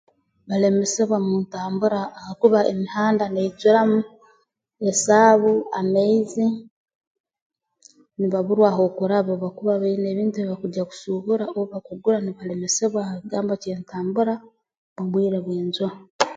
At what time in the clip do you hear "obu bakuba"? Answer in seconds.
9.33-9.81